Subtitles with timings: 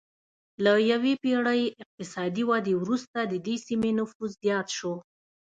[0.63, 4.93] له یوې پېړۍ اقتصادي ودې وروسته د دې سیمې نفوس زیات شو